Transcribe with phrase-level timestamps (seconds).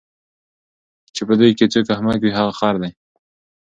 [1.15, 2.91] چی په دوی کی څوک احمق وي هغه خر دی